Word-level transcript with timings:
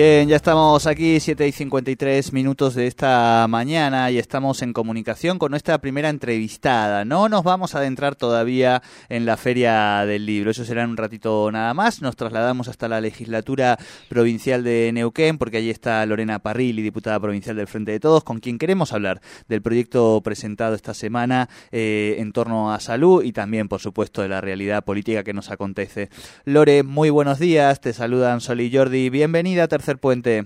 Bien, 0.00 0.28
ya 0.28 0.36
estamos 0.36 0.86
aquí, 0.86 1.18
7 1.18 1.48
y 1.48 1.50
53 1.50 2.32
minutos 2.32 2.76
de 2.76 2.86
esta 2.86 3.44
mañana 3.48 4.12
y 4.12 4.18
estamos 4.18 4.62
en 4.62 4.72
comunicación 4.72 5.40
con 5.40 5.50
nuestra 5.50 5.78
primera 5.78 6.08
entrevistada. 6.08 7.04
No 7.04 7.28
nos 7.28 7.42
vamos 7.42 7.74
a 7.74 7.78
adentrar 7.78 8.14
todavía 8.14 8.80
en 9.08 9.26
la 9.26 9.36
Feria 9.36 10.06
del 10.06 10.24
Libro, 10.24 10.52
eso 10.52 10.64
será 10.64 10.84
en 10.84 10.90
un 10.90 10.96
ratito 10.96 11.50
nada 11.50 11.74
más. 11.74 12.00
Nos 12.00 12.14
trasladamos 12.14 12.68
hasta 12.68 12.86
la 12.86 13.00
legislatura 13.00 13.76
provincial 14.08 14.62
de 14.62 14.92
Neuquén 14.94 15.36
porque 15.36 15.56
allí 15.56 15.70
está 15.70 16.06
Lorena 16.06 16.38
Parrilli, 16.38 16.80
diputada 16.80 17.18
provincial 17.18 17.56
del 17.56 17.66
Frente 17.66 17.90
de 17.90 17.98
Todos, 17.98 18.22
con 18.22 18.38
quien 18.38 18.58
queremos 18.58 18.92
hablar 18.92 19.20
del 19.48 19.62
proyecto 19.62 20.20
presentado 20.22 20.76
esta 20.76 20.94
semana 20.94 21.48
eh, 21.72 22.18
en 22.20 22.30
torno 22.30 22.72
a 22.72 22.78
salud 22.78 23.24
y 23.24 23.32
también, 23.32 23.66
por 23.66 23.80
supuesto, 23.80 24.22
de 24.22 24.28
la 24.28 24.40
realidad 24.40 24.84
política 24.84 25.24
que 25.24 25.34
nos 25.34 25.50
acontece. 25.50 26.08
Lore, 26.44 26.84
muy 26.84 27.10
buenos 27.10 27.40
días, 27.40 27.80
te 27.80 27.92
saludan 27.92 28.40
Sol 28.40 28.60
y 28.60 28.72
Jordi, 28.72 29.10
bienvenida 29.10 29.66
Puente. 29.96 30.44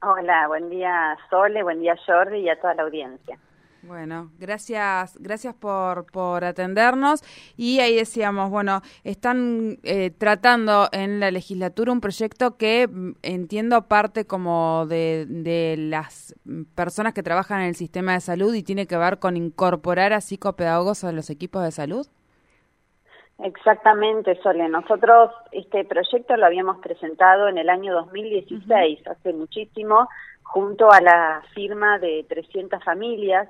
Hola, 0.00 0.46
buen 0.46 0.70
día 0.70 1.16
Sole, 1.28 1.64
buen 1.64 1.80
día 1.80 1.96
Jordi 2.06 2.38
y 2.38 2.48
a 2.48 2.60
toda 2.60 2.74
la 2.74 2.84
audiencia. 2.84 3.38
Bueno, 3.82 4.30
gracias, 4.38 5.16
gracias 5.18 5.54
por, 5.54 6.06
por 6.06 6.44
atendernos. 6.44 7.22
Y 7.56 7.80
ahí 7.80 7.96
decíamos, 7.96 8.50
bueno, 8.50 8.82
están 9.04 9.78
eh, 9.82 10.10
tratando 10.10 10.88
en 10.92 11.20
la 11.20 11.30
legislatura 11.30 11.92
un 11.92 12.00
proyecto 12.00 12.56
que 12.56 12.88
mm, 12.88 13.12
entiendo 13.22 13.88
parte 13.88 14.26
como 14.26 14.86
de, 14.86 15.26
de 15.28 15.76
las 15.78 16.34
personas 16.74 17.14
que 17.14 17.22
trabajan 17.22 17.60
en 17.60 17.68
el 17.68 17.76
sistema 17.76 18.12
de 18.12 18.20
salud 18.20 18.54
y 18.54 18.62
tiene 18.62 18.86
que 18.86 18.96
ver 18.96 19.18
con 19.18 19.36
incorporar 19.36 20.12
a 20.12 20.20
psicopedagogos 20.20 21.04
a 21.04 21.12
los 21.12 21.30
equipos 21.30 21.62
de 21.62 21.70
salud. 21.70 22.06
Exactamente, 23.38 24.34
Sole. 24.42 24.68
Nosotros 24.68 25.30
este 25.52 25.84
proyecto 25.84 26.36
lo 26.36 26.46
habíamos 26.46 26.78
presentado 26.78 27.46
en 27.48 27.56
el 27.58 27.68
año 27.70 27.94
2016, 27.94 29.06
hace 29.06 29.32
muchísimo, 29.32 30.08
junto 30.42 30.90
a 30.90 31.00
la 31.00 31.42
firma 31.54 31.98
de 32.00 32.26
300 32.28 32.82
familias. 32.82 33.48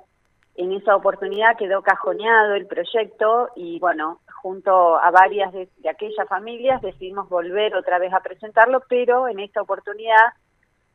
En 0.55 0.73
esa 0.73 0.95
oportunidad 0.95 1.57
quedó 1.57 1.81
cajoneado 1.81 2.53
el 2.53 2.67
proyecto 2.67 3.49
y, 3.55 3.79
bueno, 3.79 4.19
junto 4.41 4.99
a 4.99 5.09
varias 5.09 5.51
de, 5.53 5.67
aquellas 5.89 6.27
familias 6.27 6.81
decidimos 6.81 7.27
volver 7.27 7.75
otra 7.75 7.97
vez 7.97 8.13
a 8.13 8.19
presentarlo, 8.19 8.83
pero 8.87 9.27
en 9.27 9.39
esta 9.39 9.61
oportunidad 9.61 10.33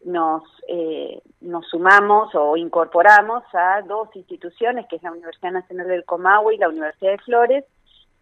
nos, 0.04 0.44
eh, 0.68 1.20
nos 1.40 1.66
sumamos 1.68 2.32
o 2.34 2.56
incorporamos 2.56 3.42
a 3.54 3.82
dos 3.82 4.14
instituciones, 4.14 4.86
que 4.86 4.96
es 4.96 5.02
la 5.02 5.12
Universidad 5.12 5.52
Nacional 5.52 5.88
del 5.88 6.04
Comahue 6.04 6.54
y 6.54 6.58
la 6.58 6.68
Universidad 6.68 7.12
de 7.12 7.18
Flores, 7.18 7.64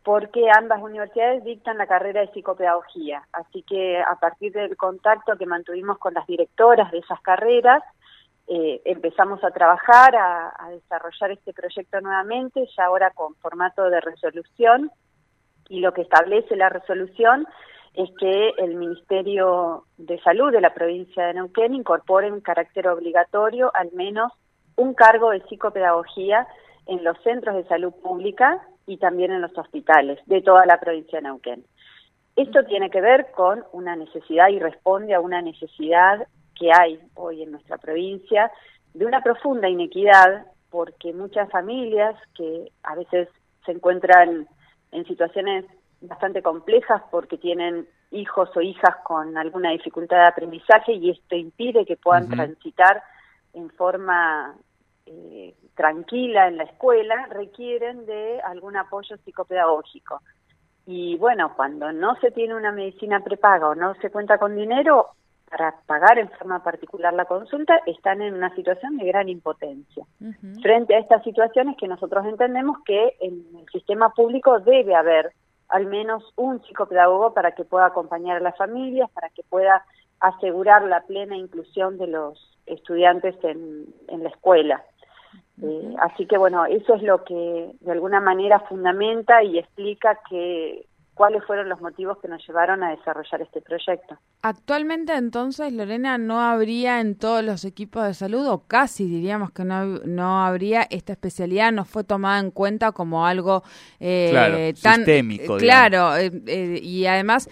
porque 0.04 0.46
ambas 0.56 0.82
universidades 0.82 1.44
dictan 1.44 1.78
la 1.78 1.86
carrera 1.86 2.22
de 2.22 2.32
psicopedagogía. 2.32 3.22
Así 3.32 3.62
que 3.62 4.00
a 4.00 4.16
partir 4.16 4.52
del 4.52 4.76
contacto 4.76 5.36
que 5.36 5.46
mantuvimos 5.46 5.98
con 5.98 6.14
las 6.14 6.26
directoras 6.26 6.90
de 6.90 6.98
esas 6.98 7.20
carreras, 7.20 7.82
eh, 8.48 8.82
empezamos 8.84 9.42
a 9.44 9.52
trabajar, 9.52 10.16
a, 10.16 10.52
a, 10.58 10.70
desarrollar 10.70 11.30
este 11.30 11.52
proyecto 11.52 12.00
nuevamente, 12.00 12.66
ya 12.76 12.86
ahora 12.86 13.10
con 13.10 13.36
formato 13.36 13.88
de 13.88 14.00
resolución, 14.00 14.90
y 15.68 15.80
lo 15.80 15.92
que 15.92 16.02
establece 16.02 16.56
la 16.56 16.68
resolución 16.68 17.46
es 17.94 18.10
que 18.18 18.50
el 18.58 18.74
Ministerio 18.74 19.84
de 19.96 20.18
Salud 20.20 20.50
de 20.50 20.60
la 20.60 20.74
provincia 20.74 21.26
de 21.26 21.34
Neuquén 21.34 21.74
incorpore 21.74 22.26
en 22.26 22.40
carácter 22.40 22.88
obligatorio 22.88 23.70
al 23.74 23.92
menos 23.92 24.32
un 24.76 24.94
cargo 24.94 25.30
de 25.30 25.42
psicopedagogía 25.42 26.46
en 26.86 27.04
los 27.04 27.16
centros 27.22 27.56
de 27.56 27.64
salud 27.64 27.92
pública 28.02 28.60
y 28.86 28.96
también 28.96 29.32
en 29.32 29.40
los 29.40 29.56
hospitales 29.56 30.18
de 30.26 30.42
toda 30.42 30.66
la 30.66 30.78
provincia 30.80 31.18
de 31.18 31.22
Neuquén. 31.22 31.64
Esto 32.36 32.64
tiene 32.64 32.90
que 32.90 33.00
ver 33.00 33.30
con 33.32 33.64
una 33.72 33.94
necesidad 33.94 34.48
y 34.48 34.58
responde 34.58 35.14
a 35.14 35.20
una 35.20 35.42
necesidad 35.42 36.26
que 36.58 36.70
hay 36.72 36.98
hoy 37.14 37.42
en 37.42 37.52
nuestra 37.52 37.78
provincia 37.78 38.50
de 38.94 39.06
una 39.06 39.22
profunda 39.22 39.68
inequidad 39.68 40.46
porque 40.70 41.12
muchas 41.12 41.50
familias 41.50 42.16
que 42.34 42.72
a 42.82 42.94
veces 42.94 43.28
se 43.66 43.72
encuentran 43.72 44.48
en 44.90 45.06
situaciones 45.06 45.66
bastante 46.00 46.42
complejas 46.42 47.02
porque 47.10 47.38
tienen 47.38 47.86
hijos 48.10 48.50
o 48.56 48.60
hijas 48.60 48.96
con 49.04 49.36
alguna 49.36 49.70
dificultad 49.70 50.16
de 50.16 50.26
aprendizaje 50.26 50.92
y 50.92 51.10
esto 51.10 51.36
impide 51.36 51.86
que 51.86 51.96
puedan 51.96 52.28
transitar 52.28 53.02
en 53.52 53.70
forma 53.70 54.54
eh, 55.06 55.54
tranquila 55.74 56.48
en 56.48 56.56
la 56.56 56.64
escuela 56.64 57.26
requieren 57.30 58.06
de 58.06 58.40
algún 58.42 58.76
apoyo 58.76 59.16
psicopedagógico. 59.18 60.20
Y 60.86 61.16
bueno, 61.16 61.54
cuando 61.54 61.92
no 61.92 62.16
se 62.16 62.30
tiene 62.30 62.54
una 62.54 62.72
medicina 62.72 63.20
prepaga 63.20 63.68
o 63.68 63.74
no 63.74 63.94
se 63.96 64.10
cuenta 64.10 64.38
con 64.38 64.56
dinero 64.56 65.08
para 65.48 65.74
pagar 65.86 66.18
en 66.18 66.30
forma 66.30 66.62
particular 66.62 67.12
la 67.12 67.26
consulta, 67.26 67.78
están 67.86 68.22
en 68.22 68.34
una 68.34 68.54
situación 68.54 68.96
de 68.96 69.06
gran 69.06 69.28
impotencia. 69.28 70.04
Frente 70.62 70.94
a 70.94 70.98
estas 70.98 71.22
situaciones 71.22 71.76
que 71.76 71.86
nosotros 71.86 72.24
entendemos 72.24 72.78
que 72.86 73.16
en 73.20 73.44
el 73.58 73.66
sistema 73.70 74.10
público 74.14 74.60
debe 74.60 74.94
haber 74.94 75.32
al 75.68 75.86
menos 75.86 76.24
un 76.36 76.62
psicopedagogo 76.62 77.34
para 77.34 77.52
que 77.52 77.64
pueda 77.64 77.86
acompañar 77.86 78.38
a 78.38 78.40
las 78.40 78.56
familias, 78.56 79.10
para 79.10 79.28
que 79.28 79.42
pueda 79.42 79.84
asegurar 80.20 80.84
la 80.84 81.02
plena 81.02 81.36
inclusión 81.36 81.98
de 81.98 82.06
los 82.06 82.58
estudiantes 82.66 83.34
en, 83.42 83.86
en 84.08 84.22
la 84.22 84.30
escuela. 84.30 84.82
Eh, 85.62 85.94
así 86.00 86.26
que 86.26 86.36
bueno, 86.36 86.64
eso 86.66 86.94
es 86.94 87.02
lo 87.02 87.24
que 87.24 87.72
de 87.80 87.92
alguna 87.92 88.20
manera 88.20 88.60
fundamenta 88.60 89.42
y 89.42 89.58
explica 89.58 90.18
que 90.28 90.86
cuáles 91.14 91.44
fueron 91.44 91.68
los 91.68 91.80
motivos 91.80 92.18
que 92.18 92.28
nos 92.28 92.44
llevaron 92.46 92.82
a 92.82 92.90
desarrollar 92.90 93.42
este 93.42 93.60
proyecto. 93.60 94.18
Actualmente 94.42 95.14
entonces, 95.14 95.72
Lorena, 95.72 96.18
¿no 96.18 96.40
habría 96.40 97.00
en 97.00 97.16
todos 97.16 97.44
los 97.44 97.64
equipos 97.64 98.04
de 98.04 98.14
salud, 98.14 98.46
o 98.48 98.64
casi 98.66 99.06
diríamos 99.06 99.52
que 99.52 99.64
no, 99.64 99.84
no 99.84 100.44
habría, 100.44 100.82
esta 100.90 101.12
especialidad 101.12 101.70
no 101.70 101.84
fue 101.84 102.02
tomada 102.02 102.40
en 102.40 102.50
cuenta 102.50 102.92
como 102.92 103.26
algo 103.26 103.62
eh, 104.00 104.74
tan 104.82 104.96
sistémico? 104.96 105.58
Claro, 105.58 106.16
eh, 106.16 106.80
y 106.82 107.06
además 107.06 107.48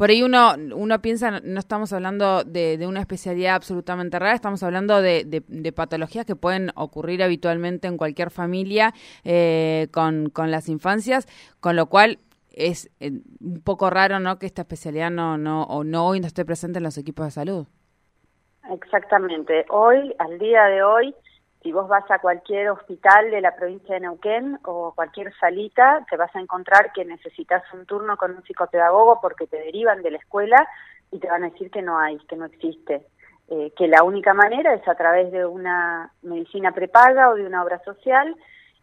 por 0.00 0.08
ahí 0.08 0.22
uno, 0.22 0.54
uno 0.74 1.02
piensa, 1.02 1.40
no 1.44 1.60
estamos 1.60 1.92
hablando 1.92 2.42
de, 2.42 2.82
una 2.88 3.00
especialidad 3.00 3.54
absolutamente 3.54 4.18
rara, 4.18 4.32
estamos 4.32 4.62
hablando 4.62 5.02
de, 5.02 5.26
de, 5.26 5.72
patologías 5.72 6.24
que 6.24 6.34
pueden 6.34 6.70
ocurrir 6.74 7.22
habitualmente 7.22 7.86
en 7.86 7.98
cualquier 7.98 8.30
familia 8.30 8.94
eh, 9.24 9.88
con, 9.92 10.30
con 10.30 10.50
las 10.50 10.70
infancias, 10.70 11.26
con 11.60 11.76
lo 11.76 11.84
cual 11.90 12.16
es 12.50 12.90
eh, 13.00 13.10
un 13.40 13.60
poco 13.62 13.90
raro 13.90 14.20
no 14.20 14.38
que 14.38 14.46
esta 14.46 14.62
especialidad 14.62 15.10
no 15.10 15.36
no 15.36 15.64
o 15.64 15.84
no 15.84 16.06
hoy 16.06 16.18
no 16.20 16.26
esté 16.26 16.46
presente 16.46 16.78
en 16.78 16.84
los 16.84 16.96
equipos 16.96 17.26
de 17.26 17.32
salud. 17.32 17.66
Exactamente. 18.70 19.66
Hoy 19.68 20.14
al 20.18 20.38
día 20.38 20.64
de 20.64 20.82
hoy 20.82 21.14
si 21.62 21.72
vos 21.72 21.88
vas 21.88 22.10
a 22.10 22.20
cualquier 22.20 22.70
hospital 22.70 23.30
de 23.30 23.40
la 23.40 23.54
provincia 23.54 23.94
de 23.94 24.00
Neuquén 24.00 24.58
o 24.64 24.92
cualquier 24.94 25.32
salita, 25.38 26.06
te 26.08 26.16
vas 26.16 26.34
a 26.34 26.40
encontrar 26.40 26.92
que 26.92 27.04
necesitas 27.04 27.62
un 27.74 27.84
turno 27.84 28.16
con 28.16 28.34
un 28.34 28.42
psicopedagogo 28.42 29.20
porque 29.20 29.46
te 29.46 29.58
derivan 29.58 30.02
de 30.02 30.12
la 30.12 30.18
escuela 30.18 30.66
y 31.10 31.18
te 31.18 31.28
van 31.28 31.44
a 31.44 31.50
decir 31.50 31.70
que 31.70 31.82
no 31.82 31.98
hay, 31.98 32.18
que 32.26 32.36
no 32.36 32.46
existe. 32.46 33.06
Eh, 33.48 33.72
que 33.76 33.88
la 33.88 34.04
única 34.04 34.32
manera 34.32 34.72
es 34.74 34.86
a 34.86 34.94
través 34.94 35.32
de 35.32 35.44
una 35.44 36.12
medicina 36.22 36.72
prepaga 36.72 37.30
o 37.30 37.34
de 37.34 37.44
una 37.44 37.64
obra 37.64 37.82
social 37.84 38.36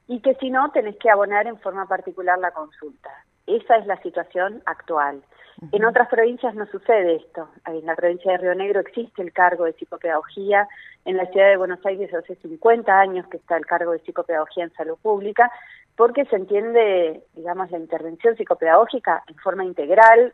y 0.07 0.21
que 0.21 0.35
si 0.35 0.49
no 0.49 0.71
tenés 0.71 0.97
que 0.97 1.09
abonar 1.09 1.47
en 1.47 1.57
forma 1.59 1.87
particular 1.87 2.37
la 2.37 2.51
consulta. 2.51 3.09
Esa 3.47 3.77
es 3.77 3.87
la 3.87 4.01
situación 4.01 4.61
actual. 4.65 5.23
En 5.71 5.85
otras 5.85 6.07
provincias 6.09 6.53
no 6.53 6.67
sucede 6.67 7.15
esto. 7.15 7.49
En 7.65 7.85
la 7.85 7.95
provincia 7.95 8.31
de 8.31 8.37
Río 8.37 8.53
Negro 8.53 8.81
existe 8.81 9.23
el 9.23 9.33
cargo 9.33 9.63
de 9.63 9.73
psicopedagogía. 9.73 10.67
En 11.05 11.17
la 11.17 11.25
ciudad 11.27 11.49
de 11.49 11.57
Buenos 11.57 11.83
Aires 11.83 12.13
hace 12.13 12.35
50 12.35 12.99
años 12.99 13.25
que 13.27 13.37
está 13.37 13.57
el 13.57 13.65
cargo 13.65 13.93
de 13.93 13.99
psicopedagogía 13.99 14.65
en 14.65 14.73
salud 14.73 14.97
pública, 15.01 15.51
porque 15.95 16.25
se 16.25 16.35
entiende, 16.35 17.23
digamos, 17.33 17.71
la 17.71 17.79
intervención 17.79 18.35
psicopedagógica 18.35 19.23
en 19.27 19.35
forma 19.37 19.65
integral, 19.65 20.33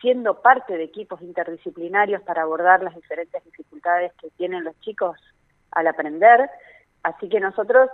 siendo 0.00 0.42
parte 0.42 0.76
de 0.76 0.84
equipos 0.84 1.22
interdisciplinarios 1.22 2.20
para 2.22 2.42
abordar 2.42 2.82
las 2.82 2.94
diferentes 2.96 3.42
dificultades 3.44 4.12
que 4.20 4.30
tienen 4.30 4.64
los 4.64 4.78
chicos 4.80 5.16
al 5.70 5.86
aprender. 5.86 6.50
Así 7.02 7.28
que 7.28 7.40
nosotros 7.40 7.88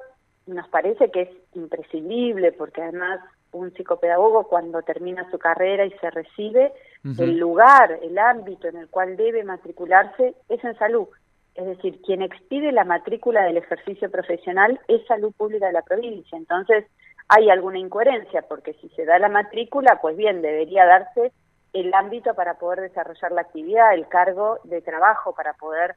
nos 0.47 0.67
parece 0.69 1.11
que 1.11 1.23
es 1.23 1.31
imprescindible 1.55 2.53
porque 2.53 2.83
además 2.83 3.21
un 3.55 3.73
psicopedagogo 3.73 4.45
cuando 4.45 4.83
termina 4.83 5.31
su 5.31 5.39
carrera 5.39 5.87
y 5.87 5.91
se 5.93 6.11
recibe, 6.11 6.73
el 7.19 7.39
lugar, 7.39 7.99
el 8.03 8.19
ámbito 8.19 8.69
en 8.69 8.77
el 8.77 8.89
cual 8.89 9.17
debe 9.17 9.45
matricularse 9.45 10.35
es 10.49 10.65
en 10.65 10.77
salud. 10.79 11.09
Es 11.55 11.67
decir, 11.67 12.01
quien 12.03 12.23
expide 12.23 12.73
la 12.73 12.85
matrícula 12.85 13.45
del 13.45 13.59
ejercicio 13.59 14.11
profesional 14.11 14.81
es 14.89 15.07
salud 15.07 15.33
pública 15.37 15.67
de 15.67 15.73
la 15.73 15.83
provincia. 15.83 16.37
Entonces, 16.37 16.85
hay 17.29 17.49
alguna 17.51 17.79
incoherencia, 17.79 18.43
porque 18.43 18.75
si 18.75 18.89
se 18.91 19.05
da 19.05 19.19
la 19.19 19.29
matrícula, 19.29 19.99
pues 20.01 20.17
bien, 20.17 20.43
debería 20.43 20.85
darse 20.85 21.33
el 21.73 21.93
ámbito 21.95 22.35
para 22.35 22.55
poder 22.55 22.81
desarrollar 22.81 23.33
la 23.33 23.43
actividad, 23.43 23.95
el 23.95 24.09
cargo 24.09 24.59
de 24.65 24.81
trabajo 24.81 25.35
para 25.35 25.53
poder 25.55 25.97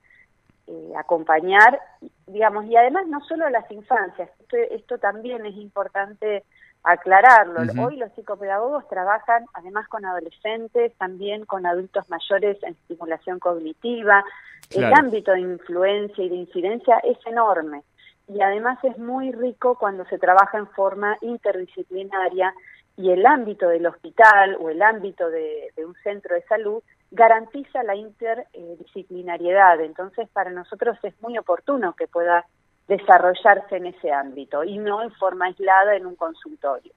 eh, 0.67 0.93
acompañar, 0.97 1.79
digamos, 2.25 2.65
y 2.65 2.75
además 2.75 3.07
no 3.07 3.21
solo 3.21 3.45
a 3.45 3.51
las 3.51 3.69
infancias, 3.71 4.29
esto, 4.51 4.97
también 4.97 5.45
es 5.45 5.55
importante 5.55 6.43
aclararlo. 6.91 7.61
Hoy 7.83 7.97
los 7.97 8.11
psicopedagogos 8.13 8.87
trabajan 8.87 9.45
además 9.53 9.87
con 9.87 10.05
adolescentes, 10.05 10.93
también 10.97 11.45
con 11.45 11.65
adultos 11.65 12.09
mayores 12.09 12.57
en 12.63 12.73
estimulación 12.73 13.39
cognitiva. 13.39 14.23
El 14.69 14.93
ámbito 14.93 15.31
de 15.31 15.41
influencia 15.41 16.23
y 16.23 16.29
de 16.29 16.35
incidencia 16.35 16.97
es 16.99 17.17
enorme 17.25 17.83
y 18.27 18.41
además 18.41 18.77
es 18.83 18.97
muy 18.97 19.31
rico 19.31 19.77
cuando 19.77 20.05
se 20.05 20.17
trabaja 20.17 20.57
en 20.57 20.67
forma 20.67 21.17
interdisciplinaria 21.21 22.53
y 22.97 23.11
el 23.11 23.25
ámbito 23.25 23.69
del 23.69 23.85
hospital 23.85 24.57
o 24.59 24.69
el 24.69 24.81
ámbito 24.81 25.29
de 25.29 25.71
un 25.85 25.93
centro 26.03 26.35
de 26.35 26.41
salud 26.43 26.81
garantiza 27.11 27.83
la 27.83 27.95
interdisciplinariedad. 27.95 29.79
Entonces, 29.81 30.27
para 30.29 30.49
nosotros 30.49 30.97
es 31.03 31.13
muy 31.21 31.37
oportuno 31.37 31.93
que 31.93 32.07
pueda 32.07 32.45
desarrollarse 32.87 33.77
en 33.77 33.87
ese 33.87 34.11
ámbito 34.11 34.63
y 34.63 34.77
no 34.77 35.01
en 35.01 35.11
forma 35.11 35.45
aislada 35.45 35.95
en 35.95 36.05
un 36.05 36.15
consultorio. 36.15 36.93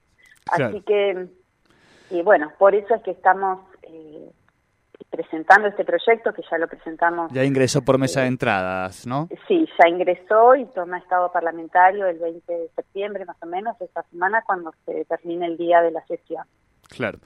Así 0.49 0.81
que, 0.81 1.27
y 2.09 2.21
bueno, 2.21 2.51
por 2.57 2.75
eso 2.75 2.95
es 2.95 3.03
que 3.03 3.11
estamos 3.11 3.59
eh, 3.83 4.31
presentando 5.09 5.67
este 5.67 5.83
proyecto, 5.83 6.33
que 6.33 6.41
ya 6.49 6.57
lo 6.57 6.67
presentamos. 6.67 7.31
Ya 7.31 7.43
ingresó 7.43 7.83
por 7.83 7.97
mesa 7.97 8.21
de 8.21 8.27
entradas, 8.27 9.05
¿no? 9.05 9.27
Sí, 9.47 9.67
ya 9.77 9.89
ingresó 9.89 10.55
y 10.55 10.65
toma 10.67 10.97
estado 10.97 11.31
parlamentario 11.31 12.07
el 12.07 12.17
20 12.19 12.51
de 12.51 12.69
septiembre, 12.69 13.25
más 13.25 13.37
o 13.41 13.45
menos, 13.45 13.79
esta 13.81 14.03
semana, 14.03 14.43
cuando 14.45 14.73
se 14.85 15.05
termine 15.05 15.45
el 15.45 15.57
día 15.57 15.81
de 15.81 15.91
la 15.91 16.05
sesión. 16.05 16.45
Claro. 16.91 17.19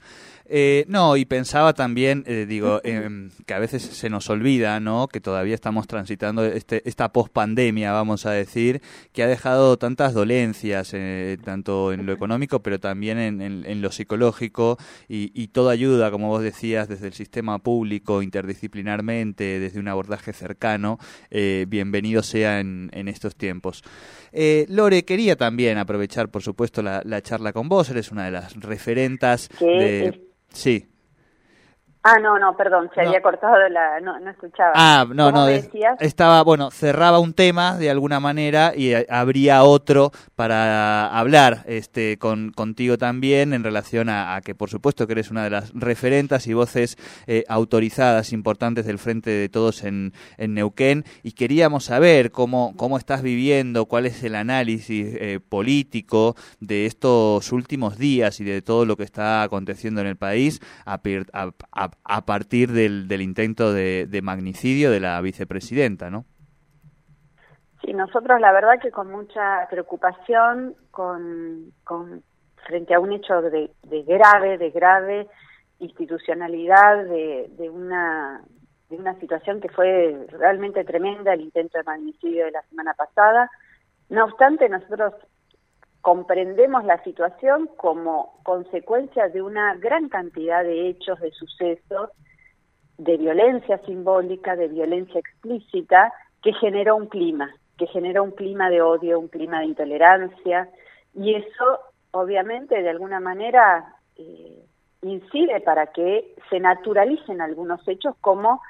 Eh, 0.48 0.84
no, 0.88 1.16
y 1.16 1.24
pensaba 1.24 1.74
también, 1.74 2.22
eh, 2.26 2.46
digo, 2.48 2.80
em, 2.84 3.30
que 3.46 3.54
a 3.54 3.58
veces 3.58 3.82
se 3.82 4.08
nos 4.08 4.30
olvida, 4.30 4.78
¿no? 4.80 5.08
Que 5.08 5.20
todavía 5.20 5.54
estamos 5.54 5.86
transitando 5.86 6.44
este, 6.44 6.88
esta 6.88 7.12
pospandemia, 7.12 7.92
vamos 7.92 8.26
a 8.26 8.30
decir, 8.30 8.80
que 9.12 9.22
ha 9.22 9.26
dejado 9.26 9.76
tantas 9.76 10.14
dolencias, 10.14 10.90
eh, 10.92 11.38
tanto 11.44 11.92
en 11.92 12.06
lo 12.06 12.12
económico, 12.12 12.62
pero 12.62 12.78
también 12.78 13.18
en, 13.18 13.82
lo 13.82 13.90
psicológico, 13.90 14.78
y, 15.08 15.32
y, 15.34 15.48
toda 15.48 15.72
ayuda, 15.72 16.10
como 16.10 16.28
vos 16.28 16.42
decías, 16.42 16.88
desde 16.88 17.08
el 17.08 17.12
sistema 17.12 17.58
público, 17.58 18.22
interdisciplinarmente, 18.22 19.58
desde 19.58 19.80
un 19.80 19.88
abordaje 19.88 20.32
cercano, 20.32 20.98
bienvenido 21.30 22.22
sea 22.22 22.60
en, 22.60 22.90
en 22.92 23.08
estos 23.08 23.36
tiempos. 23.36 23.82
Lore, 24.68 25.04
quería 25.04 25.36
también 25.36 25.78
aprovechar, 25.78 26.28
por 26.30 26.42
supuesto, 26.42 26.82
la, 26.82 27.02
la 27.04 27.22
charla 27.22 27.52
con 27.52 27.68
vos, 27.68 27.90
eres 27.90 28.10
una 28.10 28.24
de 28.26 28.30
las 28.30 28.54
referentas 28.54 29.48
de... 29.60 30.20
Sí. 30.52 30.86
Ah, 32.08 32.20
no, 32.22 32.38
no, 32.38 32.56
perdón, 32.56 32.88
se 32.94 33.00
había 33.00 33.20
cortado 33.20 33.68
la... 33.68 34.00
No, 34.00 34.20
no 34.20 34.30
escuchaba. 34.30 34.70
Ah, 34.76 35.04
no, 35.12 35.32
no, 35.32 35.48
estaba, 35.48 36.42
bueno, 36.44 36.70
cerraba 36.70 37.18
un 37.18 37.32
tema 37.32 37.76
de 37.76 37.90
alguna 37.90 38.20
manera 38.20 38.72
y 38.76 38.92
eh, 38.92 39.06
habría 39.10 39.64
otro 39.64 40.12
para 40.36 41.08
hablar 41.08 41.64
este, 41.66 42.16
con, 42.16 42.52
contigo 42.52 42.96
también 42.96 43.52
en 43.52 43.64
relación 43.64 44.08
a, 44.08 44.40
que, 44.44 44.54
por 44.54 44.70
supuesto, 44.70 45.08
que 45.08 45.14
eres 45.14 45.32
una 45.32 45.42
de 45.42 45.50
las 45.50 45.72
referentas 45.74 46.46
y 46.46 46.54
voces 46.54 46.96
eh, 47.26 47.44
autorizadas 47.48 48.32
importantes 48.32 48.86
del 48.86 49.00
Frente 49.00 49.30
de 49.30 49.48
Todos 49.48 49.82
en, 49.82 50.12
en 50.38 50.54
Neuquén. 50.54 51.04
Y 51.24 51.32
queríamos 51.32 51.86
saber 51.86 52.30
cómo, 52.30 52.74
cómo 52.76 52.98
estás 52.98 53.22
viviendo, 53.22 53.86
cuál 53.86 54.06
es 54.06 54.22
el 54.22 54.36
análisis 54.36 55.08
eh, 55.18 55.40
político 55.40 56.36
de 56.60 56.86
estos 56.86 57.50
últimos 57.50 57.98
días 57.98 58.38
y 58.38 58.44
de 58.44 58.62
todo 58.62 58.84
lo 58.84 58.96
que 58.96 59.02
está 59.02 59.42
aconteciendo 59.42 60.00
en 60.00 60.06
el 60.06 60.16
país 60.16 60.60
a, 60.84 61.00
a 61.32 61.50
a 61.72 61.90
partir 62.24 62.72
del, 62.72 63.08
del 63.08 63.22
intento 63.22 63.72
de, 63.72 64.20
magnicidio 64.22 64.90
de 64.90 65.00
la 65.00 65.20
vicepresidenta, 65.20 66.10
¿no? 66.10 66.24
Sí, 67.82 67.92
nosotros 67.92 68.40
la 68.40 68.52
verdad 68.52 68.80
que 68.80 68.90
con 68.90 69.10
mucha 69.10 69.66
preocupación, 69.70 70.74
con, 70.90 71.72
con 71.84 72.22
frente 72.66 72.94
a 72.94 73.00
un 73.00 73.12
hecho 73.12 73.42
de, 73.42 73.70
grave, 74.06 74.58
de 74.58 74.70
grave 74.70 75.26
institucionalidad, 75.78 77.04
de, 77.04 77.50
de, 77.50 77.68
una 77.68 78.42
de 78.88 78.96
una 78.96 79.18
situación 79.18 79.60
que 79.60 79.68
fue 79.68 80.26
realmente 80.28 80.84
tremenda, 80.84 81.34
el 81.34 81.40
intento 81.40 81.78
de 81.78 81.84
magnicidio 81.84 82.44
de 82.46 82.52
la 82.52 82.62
semana 82.62 82.94
pasada. 82.94 83.50
No 84.08 84.24
obstante, 84.24 84.68
nosotros 84.68 85.14
comprendemos 86.06 86.84
la 86.84 87.02
situación 87.02 87.68
como 87.76 88.38
consecuencia 88.44 89.28
de 89.28 89.42
una 89.42 89.74
gran 89.74 90.08
cantidad 90.08 90.62
de 90.62 90.88
hechos, 90.88 91.18
de 91.18 91.32
sucesos, 91.32 92.10
de 92.96 93.16
violencia 93.16 93.78
simbólica, 93.78 94.54
de 94.54 94.68
violencia 94.68 95.18
explícita, 95.18 96.12
que 96.44 96.52
generó 96.52 96.94
un 96.94 97.08
clima, 97.08 97.52
que 97.76 97.88
generó 97.88 98.22
un 98.22 98.30
clima 98.30 98.70
de 98.70 98.82
odio, 98.82 99.18
un 99.18 99.26
clima 99.26 99.58
de 99.58 99.66
intolerancia, 99.66 100.68
y 101.12 101.34
eso 101.34 101.80
obviamente 102.12 102.80
de 102.80 102.90
alguna 102.90 103.18
manera 103.18 103.96
eh, 104.16 104.64
incide 105.02 105.60
para 105.62 105.88
que 105.88 106.36
se 106.50 106.60
naturalicen 106.60 107.40
algunos 107.40 107.80
hechos 107.88 108.14
como 108.20 108.60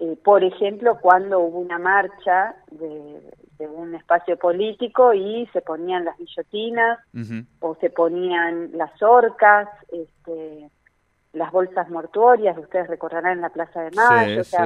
eh, 0.00 0.18
por 0.24 0.42
ejemplo, 0.42 0.98
cuando 1.00 1.38
hubo 1.38 1.60
una 1.60 1.78
marcha 1.78 2.56
de, 2.72 3.20
un 3.60 3.94
espacio 3.94 4.36
político 4.36 5.14
y 5.14 5.46
se 5.52 5.60
ponían 5.60 6.04
las 6.04 6.18
guillotinas 6.18 6.98
o 7.60 7.74
se 7.76 7.90
ponían 7.90 8.70
las 8.72 9.02
orcas, 9.02 9.68
este, 9.90 10.70
las 11.32 11.50
bolsas 11.50 11.88
mortuorias, 11.90 12.56
ustedes 12.56 12.86
recordarán 12.88 13.32
en 13.32 13.40
la 13.40 13.50
Plaza 13.50 13.82
de 13.82 13.90
Mayo, 13.90 14.40
o 14.40 14.44
sea, 14.44 14.64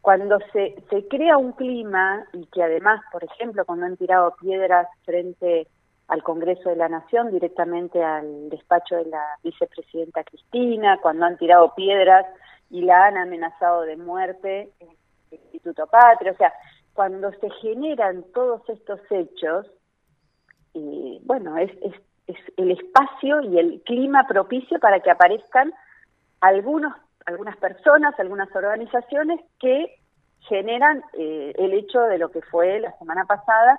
cuando 0.00 0.38
se, 0.52 0.74
se 0.90 1.06
crea 1.08 1.36
un 1.36 1.52
clima 1.52 2.24
y 2.32 2.46
que 2.46 2.62
además, 2.62 3.00
por 3.12 3.22
ejemplo, 3.24 3.64
cuando 3.64 3.86
han 3.86 3.96
tirado 3.96 4.34
piedras 4.40 4.86
frente 5.04 5.68
al 6.08 6.22
Congreso 6.22 6.70
de 6.70 6.76
la 6.76 6.88
Nación, 6.88 7.30
directamente 7.30 8.02
al 8.02 8.48
despacho 8.48 8.96
de 8.96 9.06
la 9.06 9.24
vicepresidenta 9.42 10.24
Cristina, 10.24 10.98
cuando 11.02 11.26
han 11.26 11.36
tirado 11.36 11.74
piedras 11.74 12.24
y 12.70 12.82
la 12.82 13.06
han 13.06 13.16
amenazado 13.16 13.82
de 13.82 13.96
muerte 13.96 14.70
en 14.80 14.88
el 15.30 15.38
Instituto 15.38 15.86
Patria. 15.86 16.32
O 16.32 16.36
sea, 16.36 16.52
cuando 16.96 17.30
se 17.32 17.50
generan 17.50 18.24
todos 18.34 18.68
estos 18.68 19.00
hechos, 19.10 19.66
y 20.72 21.20
bueno, 21.24 21.56
es, 21.58 21.70
es, 21.82 21.94
es 22.26 22.36
el 22.56 22.72
espacio 22.72 23.42
y 23.42 23.58
el 23.58 23.82
clima 23.82 24.26
propicio 24.26 24.80
para 24.80 25.00
que 25.00 25.10
aparezcan 25.10 25.72
algunos, 26.40 26.92
algunas 27.26 27.56
personas, 27.58 28.18
algunas 28.18 28.54
organizaciones 28.56 29.40
que 29.60 30.00
generan 30.48 31.02
eh, 31.12 31.52
el 31.56 31.74
hecho 31.74 32.00
de 32.00 32.18
lo 32.18 32.30
que 32.30 32.42
fue 32.42 32.80
la 32.80 32.96
semana 32.98 33.24
pasada, 33.26 33.78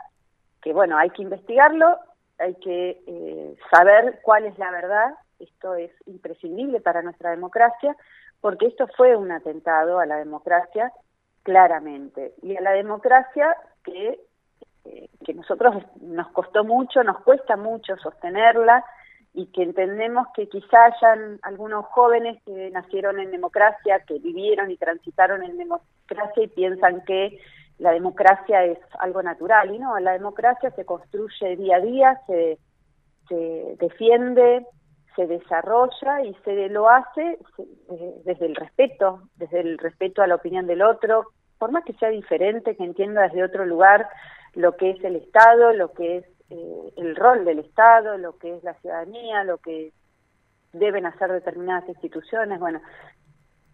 que 0.61 0.71
bueno, 0.71 0.97
hay 0.97 1.09
que 1.09 1.23
investigarlo, 1.23 1.97
hay 2.37 2.53
que 2.55 3.01
eh, 3.07 3.55
saber 3.71 4.19
cuál 4.21 4.45
es 4.45 4.57
la 4.59 4.69
verdad, 4.69 5.15
esto 5.39 5.75
es 5.75 5.91
imprescindible 6.05 6.81
para 6.81 7.01
nuestra 7.01 7.31
democracia, 7.31 7.95
porque 8.41 8.67
esto 8.67 8.87
fue 8.95 9.15
un 9.15 9.31
atentado 9.31 9.99
a 9.99 10.05
la 10.05 10.17
democracia 10.17 10.91
claramente, 11.47 12.33
y 12.41 12.57
a 12.57 12.61
la 12.61 12.71
democracia 12.71 13.55
que, 13.81 14.19
eh, 14.83 15.09
que 15.25 15.33
nosotros 15.33 15.81
nos 16.01 16.27
costó 16.33 16.65
mucho, 16.65 17.05
nos 17.05 17.21
cuesta 17.21 17.55
mucho 17.55 17.95
sostenerla, 17.95 18.83
y 19.33 19.45
que 19.53 19.63
entendemos 19.63 20.27
que 20.35 20.49
quizá 20.49 20.87
hayan 20.87 21.39
algunos 21.43 21.85
jóvenes 21.85 22.43
que 22.43 22.69
nacieron 22.71 23.17
en 23.21 23.31
democracia, 23.31 24.03
que 24.05 24.19
vivieron 24.19 24.69
y 24.71 24.75
transitaron 24.75 25.41
en 25.41 25.57
democracia 25.57 26.43
y 26.43 26.47
piensan 26.47 27.05
que 27.05 27.39
la 27.79 27.91
democracia 27.91 28.65
es 28.65 28.79
algo 28.99 29.23
natural, 29.23 29.73
y 29.73 29.79
no, 29.79 29.97
la 29.99 30.11
democracia 30.11 30.69
se 30.71 30.83
construye 30.83 31.55
día 31.55 31.77
a 31.77 31.79
día, 31.79 32.21
se, 32.27 32.57
se 33.29 33.77
defiende, 33.79 34.65
se 35.15 35.27
desarrolla 35.27 36.23
y 36.25 36.33
se 36.43 36.67
lo 36.67 36.89
hace 36.89 37.39
desde 38.25 38.45
el 38.47 38.55
respeto, 38.55 39.21
desde 39.35 39.61
el 39.61 39.77
respeto 39.77 40.21
a 40.21 40.27
la 40.27 40.35
opinión 40.35 40.67
del 40.67 40.81
otro, 40.81 41.31
por 41.57 41.71
más 41.71 41.83
que 41.83 41.93
sea 41.93 42.09
diferente, 42.09 42.75
que 42.75 42.83
entienda 42.83 43.23
desde 43.23 43.43
otro 43.43 43.65
lugar 43.65 44.07
lo 44.53 44.75
que 44.75 44.91
es 44.91 45.03
el 45.03 45.15
Estado, 45.15 45.73
lo 45.73 45.91
que 45.93 46.17
es 46.17 46.25
eh, 46.49 46.93
el 46.97 47.15
rol 47.15 47.45
del 47.45 47.59
Estado, 47.59 48.17
lo 48.17 48.37
que 48.37 48.55
es 48.55 48.63
la 48.63 48.73
ciudadanía, 48.75 49.43
lo 49.43 49.57
que 49.57 49.91
deben 50.73 51.05
hacer 51.05 51.31
determinadas 51.31 51.87
instituciones. 51.89 52.59
Bueno, 52.59 52.81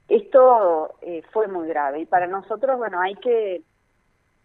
esto 0.08 0.96
eh, 1.02 1.24
fue 1.32 1.48
muy 1.48 1.68
grave. 1.68 2.02
Y 2.02 2.06
para 2.06 2.28
nosotros, 2.28 2.78
bueno, 2.78 3.00
hay 3.00 3.16
que 3.16 3.62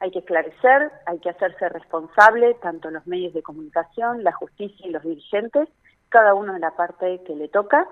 hay 0.00 0.12
que 0.12 0.20
esclarecer, 0.20 0.92
hay 1.06 1.18
que 1.18 1.30
hacerse 1.30 1.68
responsable, 1.68 2.54
tanto 2.62 2.88
los 2.88 3.04
medios 3.08 3.34
de 3.34 3.42
comunicación, 3.42 4.22
la 4.22 4.32
justicia 4.32 4.86
y 4.86 4.90
los 4.90 5.02
dirigentes, 5.02 5.68
cada 6.08 6.34
uno 6.34 6.52
de 6.52 6.60
la 6.60 6.70
parte 6.70 7.20
que 7.26 7.34
le 7.34 7.48
toca, 7.48 7.88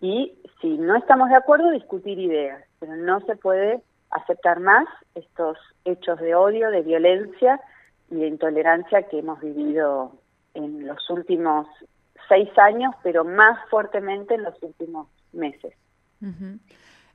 y 0.00 0.34
si 0.60 0.78
no 0.78 0.96
estamos 0.96 1.28
de 1.28 1.36
acuerdo, 1.36 1.70
discutir 1.70 2.18
ideas, 2.18 2.64
pero 2.80 2.96
no 2.96 3.20
se 3.20 3.36
puede 3.36 3.82
aceptar 4.12 4.60
más 4.60 4.86
estos 5.14 5.58
hechos 5.84 6.20
de 6.20 6.34
odio, 6.34 6.70
de 6.70 6.82
violencia 6.82 7.60
y 8.10 8.16
de 8.16 8.28
intolerancia 8.28 9.02
que 9.08 9.18
hemos 9.18 9.40
vivido 9.40 10.12
en 10.54 10.86
los 10.86 11.08
últimos 11.10 11.66
seis 12.28 12.48
años, 12.58 12.94
pero 13.02 13.24
más 13.24 13.58
fuertemente 13.68 14.34
en 14.34 14.42
los 14.42 14.54
últimos 14.62 15.08
meses. 15.32 15.74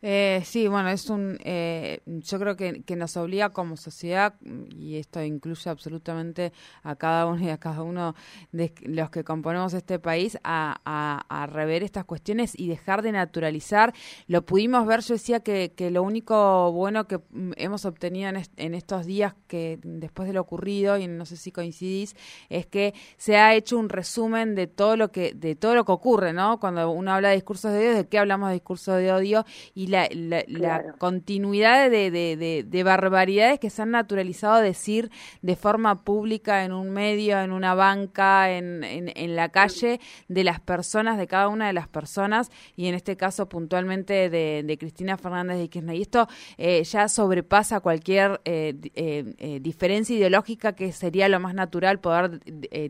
Eh, 0.01 0.41
sí, 0.45 0.67
bueno, 0.67 0.89
es 0.89 1.09
un. 1.09 1.39
Eh, 1.43 2.01
yo 2.05 2.39
creo 2.39 2.55
que, 2.55 2.83
que, 2.83 2.95
nos 2.95 3.17
obliga 3.17 3.49
como 3.49 3.77
sociedad, 3.77 4.35
y 4.69 4.97
esto 4.97 5.23
incluye 5.23 5.69
absolutamente 5.69 6.53
a 6.83 6.95
cada 6.95 7.25
uno 7.25 7.43
y 7.43 7.49
a 7.49 7.57
cada 7.57 7.81
uno 7.81 8.13
de 8.51 8.73
los 8.83 9.09
que 9.09 9.23
componemos 9.23 9.73
este 9.73 9.97
país, 9.97 10.37
a, 10.43 10.79
a, 10.85 11.47
rever 11.47 11.81
estas 11.81 12.05
cuestiones 12.05 12.53
y 12.57 12.67
dejar 12.67 13.01
de 13.01 13.11
naturalizar. 13.11 13.93
Lo 14.27 14.45
pudimos 14.45 14.85
ver, 14.85 15.01
yo 15.01 15.15
decía 15.15 15.39
que, 15.39 15.73
que 15.75 15.89
lo 15.89 16.03
único 16.03 16.71
bueno 16.71 17.07
que 17.07 17.17
mm, 17.17 17.53
hemos 17.55 17.85
obtenido 17.85 18.29
en, 18.29 18.43
en, 18.57 18.75
estos 18.75 19.05
días, 19.05 19.33
que 19.47 19.79
después 19.83 20.27
de 20.27 20.33
lo 20.33 20.41
ocurrido, 20.41 20.97
y 20.97 21.07
no 21.07 21.25
sé 21.25 21.37
si 21.37 21.51
coincidís, 21.51 22.15
es 22.49 22.67
que 22.67 22.93
se 23.17 23.37
ha 23.37 23.55
hecho 23.55 23.77
un 23.77 23.89
resumen 23.89 24.53
de 24.53 24.67
todo 24.67 24.95
lo 24.95 25.11
que, 25.11 25.33
de 25.33 25.55
todo 25.55 25.73
lo 25.73 25.85
que 25.85 25.91
ocurre, 25.91 26.33
¿no? 26.33 26.59
Cuando 26.59 26.91
uno 26.91 27.13
habla 27.13 27.29
de 27.29 27.35
discursos 27.35 27.71
de 27.71 27.79
odio, 27.79 27.95
¿de 27.95 28.07
qué 28.07 28.19
hablamos 28.19 28.49
de 28.49 28.53
discursos 28.53 28.97
de 28.97 29.11
odio? 29.11 29.45
Y 29.73 29.86
la, 29.87 30.07
la, 30.11 30.93
continuidad 30.97 31.89
de, 31.89 32.11
de, 32.11 32.63
de, 32.63 32.83
barbaridades 32.83 33.59
que 33.59 33.69
se 33.69 33.81
han 33.81 33.91
naturalizado 33.91 34.61
decir 34.61 35.09
de 35.41 35.55
forma 35.55 36.03
pública 36.03 36.63
en 36.65 36.71
un 36.73 36.89
medio, 36.91 37.39
en 37.39 37.51
una 37.51 37.73
banca, 37.73 38.51
en, 38.51 38.83
en, 38.83 39.35
la 39.35 39.49
calle, 39.49 39.99
de 40.27 40.43
las 40.43 40.59
personas, 40.59 41.17
de 41.17 41.27
cada 41.27 41.47
una 41.47 41.67
de 41.67 41.73
las 41.73 41.87
personas, 41.87 42.51
y 42.75 42.87
en 42.87 42.95
este 42.95 43.17
caso 43.17 43.49
puntualmente 43.49 44.29
de, 44.29 44.77
Cristina 44.79 45.17
Fernández 45.17 45.57
de 45.57 45.69
Kirchner. 45.69 45.95
Y 45.95 46.01
esto 46.01 46.27
eh, 46.57 46.83
ya 46.83 47.07
sobrepasa 47.07 47.79
cualquier 47.79 48.41
eh, 48.45 48.75
eh, 48.93 49.59
diferencia 49.61 50.15
ideológica 50.15 50.73
que 50.73 50.91
sería 50.91 51.27
lo 51.29 51.39
más 51.39 51.55
natural 51.55 51.99
poder 51.99 52.41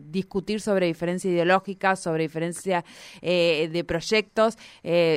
discutir 0.02 0.60
sobre 0.60 0.86
diferencia 0.86 1.30
ideológica, 1.30 1.96
sobre 1.96 2.24
diferencia 2.24 2.84
de 3.22 3.84
proyectos, 3.86 4.58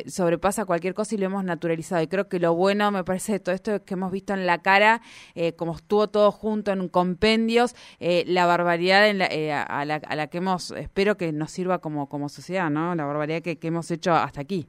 sobrepasa 0.08 0.66
cualquier 0.66 0.94
cosa 0.94 1.16
y 1.16 1.18
lo 1.18 1.26
hemos 1.26 1.44
naturalizado 1.44 1.71
y 1.80 2.08
creo 2.08 2.28
que 2.28 2.40
lo 2.40 2.54
bueno, 2.54 2.92
me 2.92 3.04
parece, 3.04 3.34
de 3.34 3.40
todo 3.40 3.56
esto 3.56 3.84
que 3.84 3.94
hemos 3.94 4.12
visto 4.12 4.34
en 4.34 4.46
la 4.46 4.62
cara, 4.62 5.02
eh, 5.36 5.56
como 5.56 5.76
estuvo 5.76 6.08
todo 6.10 6.32
junto 6.32 6.72
en 6.72 6.88
compendios, 6.90 7.76
eh, 8.00 8.24
la 8.28 8.46
barbaridad 8.46 9.08
en 9.08 9.22
eh, 9.22 9.54
a, 9.54 9.86
la, 9.86 9.96
a, 9.96 10.16
la, 10.16 10.28
que 10.28 10.40
hemos, 10.40 10.72
espero 10.72 11.18
que 11.18 11.32
nos 11.32 11.52
sirva 11.52 11.80
como, 11.80 12.10
como 12.10 12.30
sociedad, 12.30 12.70
¿no? 12.70 12.96
La 12.96 13.06
barbaridad 13.06 13.42
que, 13.42 13.58
hemos 13.62 13.90
hecho 13.92 14.14
hasta 14.14 14.42
aquí. 14.42 14.68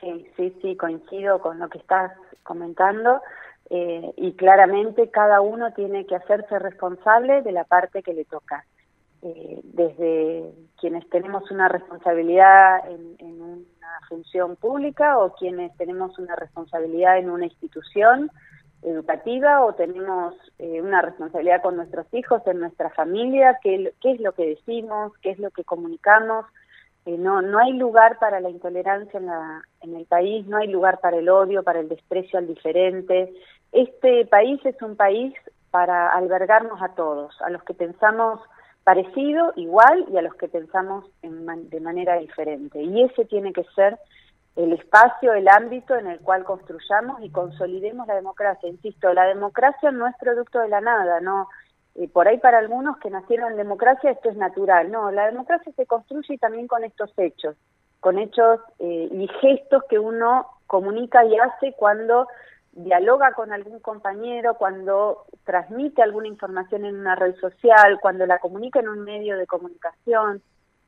Sí, 0.00 0.26
sí, 0.36 0.56
sí, 0.62 0.76
coincido 0.76 1.40
con 1.40 1.58
lo 1.58 1.68
que 1.68 1.78
estás 1.78 2.12
comentando. 2.42 3.20
y 3.70 4.32
claramente 4.32 5.10
cada 5.10 5.40
uno 5.40 5.72
tiene 5.74 6.06
que 6.06 6.16
hacerse 6.16 6.58
responsable 6.58 7.42
de 7.42 7.52
la 7.52 7.64
parte 7.64 8.02
que 8.02 8.14
le 8.14 8.24
toca. 8.24 8.64
Eh, 9.20 9.60
desde 9.64 10.52
quienes 10.80 11.08
tenemos 11.10 11.50
una 11.50 11.68
responsabilidad 11.68 12.88
en, 12.88 13.42
una 13.42 13.58
función 14.08 14.56
pública 14.56 15.18
o 15.18 15.34
quienes 15.34 15.76
tenemos 15.76 16.18
una 16.18 16.36
responsabilidad 16.36 17.18
en 17.18 17.30
una 17.30 17.46
institución 17.46 18.30
educativa 18.82 19.64
o 19.64 19.74
tenemos 19.74 20.34
eh, 20.58 20.80
una 20.80 21.02
responsabilidad 21.02 21.62
con 21.62 21.76
nuestros 21.76 22.06
hijos, 22.12 22.42
en 22.46 22.60
nuestra 22.60 22.90
familia, 22.90 23.58
qué, 23.62 23.92
qué 24.00 24.12
es 24.12 24.20
lo 24.20 24.32
que 24.32 24.46
decimos, 24.46 25.12
qué 25.22 25.30
es 25.30 25.38
lo 25.38 25.50
que 25.50 25.64
comunicamos. 25.64 26.46
Eh, 27.06 27.16
no, 27.18 27.42
no 27.42 27.58
hay 27.58 27.72
lugar 27.72 28.18
para 28.18 28.40
la 28.40 28.50
intolerancia 28.50 29.18
en, 29.18 29.26
la, 29.26 29.62
en 29.80 29.96
el 29.96 30.04
país, 30.06 30.46
no 30.46 30.58
hay 30.58 30.68
lugar 30.68 31.00
para 31.00 31.16
el 31.16 31.28
odio, 31.28 31.62
para 31.62 31.80
el 31.80 31.88
desprecio 31.88 32.38
al 32.38 32.46
diferente. 32.46 33.32
Este 33.72 34.26
país 34.26 34.60
es 34.64 34.80
un 34.82 34.96
país 34.96 35.34
para 35.70 36.10
albergarnos 36.10 36.80
a 36.82 36.94
todos, 36.94 37.40
a 37.42 37.50
los 37.50 37.62
que 37.64 37.74
pensamos 37.74 38.40
parecido, 38.88 39.52
igual 39.56 40.06
y 40.10 40.16
a 40.16 40.22
los 40.22 40.34
que 40.36 40.48
pensamos 40.48 41.04
de 41.20 41.80
manera 41.80 42.16
diferente. 42.16 42.80
Y 42.80 43.02
ese 43.02 43.26
tiene 43.26 43.52
que 43.52 43.64
ser 43.76 43.98
el 44.56 44.72
espacio, 44.72 45.34
el 45.34 45.46
ámbito 45.46 45.94
en 45.94 46.06
el 46.06 46.20
cual 46.20 46.42
construyamos 46.44 47.22
y 47.22 47.28
consolidemos 47.28 48.06
la 48.06 48.14
democracia. 48.14 48.66
Insisto, 48.66 49.12
la 49.12 49.26
democracia 49.26 49.90
no 49.90 50.06
es 50.06 50.16
producto 50.18 50.60
de 50.60 50.70
la 50.70 50.80
nada, 50.80 51.20
no. 51.20 51.50
Eh, 51.96 52.08
por 52.08 52.28
ahí 52.28 52.38
para 52.38 52.60
algunos 52.60 52.96
que 52.96 53.10
nacieron 53.10 53.50
en 53.50 53.58
democracia 53.58 54.10
esto 54.10 54.30
es 54.30 54.38
natural. 54.38 54.90
No, 54.90 55.10
la 55.10 55.26
democracia 55.26 55.70
se 55.76 55.84
construye 55.84 56.38
también 56.38 56.66
con 56.66 56.82
estos 56.82 57.12
hechos, 57.18 57.56
con 58.00 58.18
hechos 58.18 58.58
eh, 58.78 59.06
y 59.12 59.28
gestos 59.42 59.82
que 59.90 59.98
uno 59.98 60.46
comunica 60.66 61.26
y 61.26 61.36
hace 61.36 61.74
cuando 61.74 62.26
dialoga 62.78 63.32
con 63.32 63.52
algún 63.52 63.80
compañero, 63.80 64.54
cuando 64.54 65.24
transmite 65.44 66.02
alguna 66.02 66.28
información 66.28 66.84
en 66.84 66.96
una 66.96 67.14
red 67.14 67.34
social, 67.36 67.98
cuando 68.00 68.26
la 68.26 68.38
comunica 68.38 68.80
en 68.80 68.88
un 68.88 69.00
medio 69.00 69.36
de 69.36 69.46
comunicación. 69.46 70.42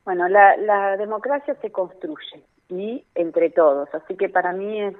Bueno, 0.05 0.27
la, 0.27 0.57
la 0.57 0.97
democracia 0.97 1.55
se 1.61 1.71
construye 1.71 2.43
y 2.69 3.05
entre 3.15 3.49
todos. 3.49 3.93
Así 3.93 4.15
que 4.15 4.29
para 4.29 4.53
mí 4.53 4.81
es, 4.81 4.95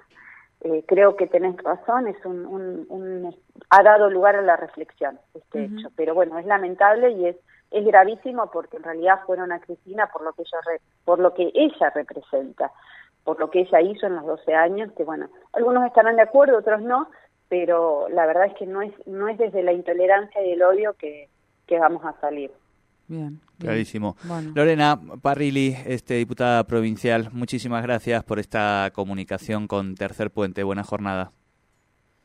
eh, 0.61 0.83
creo 0.87 1.15
que 1.15 1.27
tenés 1.27 1.57
razón, 1.63 2.07
es 2.07 2.23
un, 2.25 2.45
un, 2.45 3.35
ha 3.69 3.83
dado 3.83 4.09
lugar 4.09 4.35
a 4.35 4.41
la 4.41 4.57
reflexión 4.57 5.19
este 5.33 5.65
hecho. 5.65 5.89
Pero 5.95 6.13
bueno, 6.13 6.37
es 6.37 6.45
lamentable 6.45 7.11
y 7.11 7.27
es 7.27 7.35
es 7.71 7.85
gravísimo 7.85 8.51
porque 8.51 8.77
en 8.77 8.83
realidad 8.83 9.21
fueron 9.25 9.53
a 9.53 9.59
Cristina 9.59 10.07
por 10.11 10.23
lo 10.23 10.33
que 10.33 10.41
ella 10.41 10.79
por 11.05 11.19
lo 11.19 11.33
que 11.33 11.51
ella 11.53 11.89
representa 11.89 12.71
por 13.23 13.39
lo 13.39 13.49
que 13.49 13.61
ella 13.61 13.81
hizo 13.81 14.07
en 14.07 14.15
los 14.15 14.25
12 14.25 14.53
años, 14.53 14.91
que 14.97 15.03
bueno, 15.03 15.29
algunos 15.53 15.85
estarán 15.85 16.15
de 16.15 16.23
acuerdo, 16.23 16.57
otros 16.57 16.81
no, 16.81 17.09
pero 17.49 18.07
la 18.09 18.25
verdad 18.25 18.45
es 18.47 18.53
que 18.55 18.65
no 18.65 18.81
es, 18.81 18.93
no 19.05 19.27
es 19.27 19.37
desde 19.37 19.63
la 19.63 19.73
intolerancia 19.73 20.43
y 20.45 20.51
el 20.51 20.63
odio 20.63 20.93
que, 20.93 21.29
que 21.67 21.79
vamos 21.79 22.03
a 22.05 22.19
salir. 22.19 22.51
Bien, 23.07 23.41
Clarísimo. 23.59 24.15
Lorena 24.55 24.97
Parrilli, 25.21 25.75
este, 25.85 26.13
diputada 26.13 26.63
provincial, 26.63 27.29
muchísimas 27.33 27.83
gracias 27.83 28.23
por 28.23 28.39
esta 28.39 28.89
comunicación 28.93 29.67
con 29.67 29.95
Tercer 29.95 30.31
Puente. 30.31 30.63
Buena 30.63 30.83
jornada. 30.83 31.33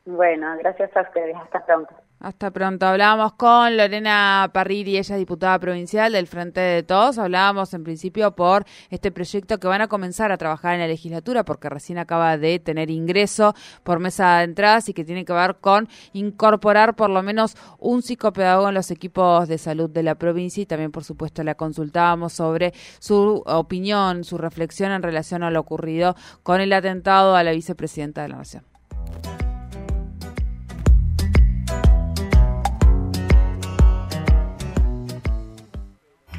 Bueno, 0.07 0.55
gracias 0.59 0.95
a 0.95 1.01
ustedes. 1.01 1.35
Hasta 1.35 1.65
pronto. 1.65 1.93
Hasta 2.21 2.49
pronto. 2.49 2.85
Hablábamos 2.85 3.33
con 3.33 3.75
Lorena 3.75 4.49
Parriri, 4.53 4.97
ella 4.97 5.15
es 5.15 5.19
diputada 5.19 5.59
provincial 5.59 6.13
del 6.13 6.27
Frente 6.27 6.61
de 6.61 6.81
Todos. 6.81 7.17
Hablábamos 7.17 7.73
en 7.73 7.83
principio 7.83 8.31
por 8.31 8.63
este 8.89 9.11
proyecto 9.11 9.59
que 9.59 9.67
van 9.67 9.81
a 9.81 9.89
comenzar 9.89 10.31
a 10.31 10.37
trabajar 10.37 10.75
en 10.75 10.79
la 10.79 10.87
legislatura 10.87 11.43
porque 11.43 11.67
recién 11.67 11.97
acaba 11.97 12.37
de 12.37 12.57
tener 12.59 12.89
ingreso 12.89 13.53
por 13.83 13.99
mesa 13.99 14.37
de 14.37 14.45
entradas 14.45 14.87
y 14.87 14.93
que 14.93 15.03
tiene 15.03 15.25
que 15.25 15.33
ver 15.33 15.57
con 15.57 15.89
incorporar 16.13 16.95
por 16.95 17.09
lo 17.09 17.21
menos 17.21 17.57
un 17.77 18.01
psicopedagogo 18.01 18.69
en 18.69 18.75
los 18.75 18.91
equipos 18.91 19.49
de 19.49 19.57
salud 19.57 19.89
de 19.89 20.03
la 20.03 20.15
provincia 20.15 20.63
y 20.63 20.65
también 20.65 20.93
por 20.93 21.03
supuesto 21.03 21.43
la 21.43 21.55
consultábamos 21.55 22.31
sobre 22.31 22.71
su 22.99 23.43
opinión, 23.45 24.23
su 24.23 24.37
reflexión 24.37 24.93
en 24.93 25.03
relación 25.03 25.43
a 25.43 25.51
lo 25.51 25.59
ocurrido 25.59 26.15
con 26.43 26.61
el 26.61 26.71
atentado 26.71 27.35
a 27.35 27.43
la 27.43 27.51
vicepresidenta 27.51 28.21
de 28.21 28.29
la 28.29 28.37
Nación. 28.37 28.76